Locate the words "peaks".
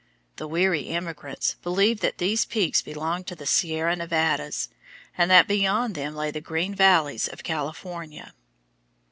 2.43-2.81